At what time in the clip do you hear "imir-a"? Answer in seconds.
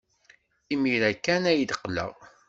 0.73-1.11